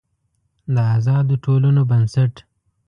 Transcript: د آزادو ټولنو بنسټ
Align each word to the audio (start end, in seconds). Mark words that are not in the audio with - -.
د 0.73 0.75
آزادو 0.95 1.35
ټولنو 1.45 1.81
بنسټ 1.89 2.33